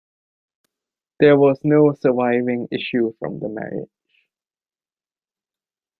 There 1.19 1.37
was 1.37 1.59
no 1.63 1.93
surviving 1.93 2.67
issue 2.71 3.13
from 3.19 3.39
the 3.39 3.47
marriage. 3.49 3.87